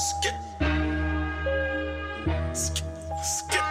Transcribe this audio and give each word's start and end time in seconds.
Skip. 0.00 0.34
Skip. 2.54 2.86
Skip. 3.22 3.64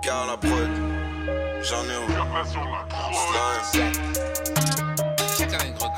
Car 0.00 0.26
la 0.26 0.36
prod, 0.38 0.70
j'en 1.62 1.84
ai 1.84 1.98
où? 1.98 2.08
Slime. 3.72 3.92
Check 5.36 5.52
un 5.52 5.64
négro 5.66 5.88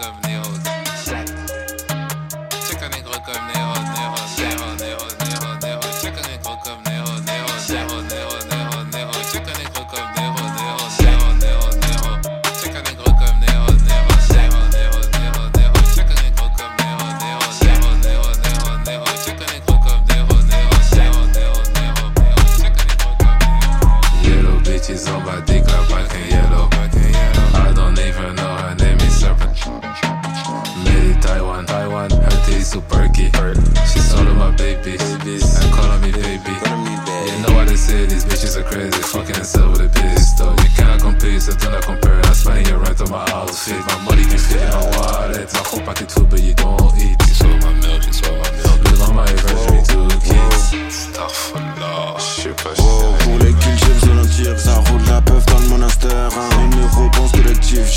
and 25.28 26.30
yellow. 26.30 26.68
I 27.54 27.72
don't 27.74 27.98
even 27.98 28.34
know 28.34 28.54
her 28.56 28.74
name 28.74 28.98
is 28.98 29.20
Serpent. 29.20 29.56
In 30.86 31.20
Taiwan, 31.20 31.66
Taiwan. 31.66 32.10
Her 32.10 32.38
titties 32.46 32.72
super 32.72 32.96
perky. 32.96 33.30
She's 33.92 34.12
all 34.14 34.26
of 34.26 34.36
my 34.36 34.50
babies. 34.56 35.00
And 35.60 35.72
calling 35.72 36.00
me 36.02 36.12
baby. 36.12 36.54
You 37.30 37.38
know 37.42 37.54
what 37.54 37.68
they 37.68 37.76
say, 37.76 38.06
these 38.06 38.24
bitches 38.24 38.56
are 38.56 38.64
crazy. 38.64 38.90
Fucking 38.90 39.34
themselves 39.34 39.80
with 39.80 39.90
a 39.90 40.00
pistol. 40.00 40.50
You 40.50 40.70
cannot 40.76 41.00
compete, 41.00 41.42
so 41.42 41.54
do 41.54 41.70
not 41.70 41.82
compare. 41.82 42.20
I'm 42.20 42.34
spending 42.34 42.66
your 42.66 42.78
rent 42.78 43.00
on 43.00 43.10
my 43.10 43.24
outfit. 43.30 43.84
My 43.86 43.98
money 44.04 44.24
can 44.24 44.38
fit 44.38 44.60
in 44.60 44.70
my 44.70 44.98
wallet. 44.98 45.54
I 45.54 45.58
hope 45.58 45.88
I 45.88 45.94
can 45.94 46.06
food, 46.08 46.30
but 46.30 46.42
you 46.42 46.54
don't 46.54 46.91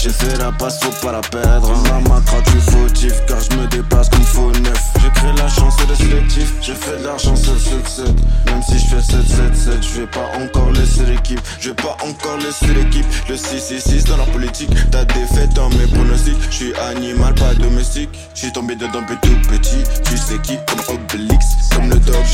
J'ai 0.02 0.10
fait 0.10 0.38
la 0.38 0.52
passe, 0.52 0.84
faut 0.84 1.06
pas 1.06 1.14
la 1.14 1.22
perdre. 1.22 1.72
Hein. 1.72 2.02
Ma 2.08 2.22
craque, 2.22 2.46
je 2.54 2.72
fautif. 2.72 3.14
Car 3.28 3.40
je 3.40 3.58
me 3.58 3.66
déplace 3.68 4.10
comme 4.10 4.24
faux 4.24 4.52
neuf. 4.52 4.84
J'ai 5.02 5.10
créé 5.10 5.32
la 5.38 5.48
chance 5.48 5.76
et 5.84 5.88
le 5.88 5.96
sélectif. 5.96 6.54
J'ai 6.62 6.76
fait 6.76 7.00
de 7.00 7.06
l'argent 7.06 7.34
7-7-7. 7.34 8.06
Même 8.46 8.62
si 8.62 8.78
je 8.78 8.86
fais 8.86 8.98
7-7-7, 8.98 9.82
je 9.82 10.02
vais 10.02 10.08
pas 10.08 10.30
encore 10.38 10.72
laisser 10.72 11.06
l'équipe. 11.06 11.40
Je 11.60 11.70
vais 11.70 11.76
pas 11.76 11.98
encore 12.02 12.38
laisser 12.38 12.68
l'équipe. 12.74 13.06
Le 13.30 13.36
6-6-6 13.36 14.08
dans 14.08 14.18
la 14.18 14.26
politique. 14.26 14.70
T'as 14.92 15.06
défait 15.06 15.48
dans 15.56 15.70
mes 15.70 15.88
pronostics. 15.88 16.38
Je 16.52 16.56
suis 16.56 16.76
animal, 16.76 17.34
pas 17.34 17.54
domestique. 17.56 18.10
Je 18.36 18.42
suis 18.42 18.52
tombé 18.52 18.76
dedans, 18.76 19.02
mais 19.10 19.16
tout 19.22 19.50
petit. 19.50 19.84
Tu 20.04 20.18
sais 20.18 20.38
qui, 20.44 20.58
comme 20.68 20.96
Obélix. 20.96 21.46
Comme 21.74 21.90
le 21.90 21.98
dog, 21.98 22.25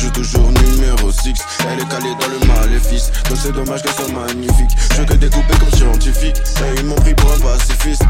joue 0.00 0.10
toujours 0.10 0.50
numéro 0.50 1.10
6. 1.10 1.34
Elle 1.70 1.80
est 1.80 1.88
calée 1.88 2.14
dans 2.20 2.28
le 2.28 2.38
maléfice. 2.46 3.10
Donc 3.28 3.38
c'est 3.40 3.52
dommage 3.52 3.82
qu'elle 3.82 3.92
soit 3.92 4.12
magnifique. 4.12 4.70
Je 4.92 5.00
veux 5.00 5.04
que 5.04 5.14
découper 5.14 5.54
comme 5.58 5.72
scientifique. 5.72 6.36
Et 6.36 6.80
ils 6.80 6.84
m'ont 6.84 6.96
pris 6.96 7.14
pour 7.14 7.32
un 7.32 7.38
pacifiste. 7.38 8.02